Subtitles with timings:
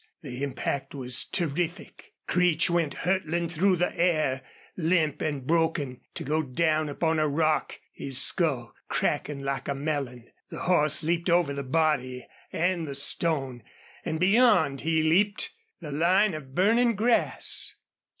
[0.23, 2.13] The impact was terrific.
[2.27, 4.41] Creech went hurtling through the air,
[4.75, 10.27] limp and broken, to go down upon a rock, his skull cracking like a melon.
[10.49, 13.61] The horse leaped over the body and the stone,
[14.03, 17.75] and beyond he leaped the line of burning grass.